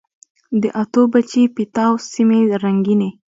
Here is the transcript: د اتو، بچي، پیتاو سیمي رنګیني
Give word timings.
د 0.61 0.63
اتو، 0.81 1.01
بچي، 1.13 1.43
پیتاو 1.55 1.93
سیمي 2.13 2.41
رنګیني 2.63 3.09